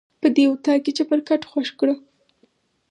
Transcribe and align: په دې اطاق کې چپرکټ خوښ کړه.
په 0.21 0.27
دې 0.35 0.43
اطاق 0.51 0.79
کې 0.83 0.91
چپرکټ 0.97 1.41
خوښ 1.49 1.67
کړه. 1.79 1.93